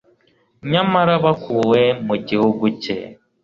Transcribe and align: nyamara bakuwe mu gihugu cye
nyamara 0.71 1.13
bakuwe 1.25 1.81
mu 2.07 2.15
gihugu 2.27 2.65
cye 2.81 2.97